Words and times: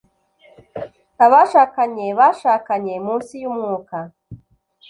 Abashakanye 1.25 2.05
bashakanye 2.19 2.93
munsi 3.05 3.33
y'Umwuka 3.43 3.97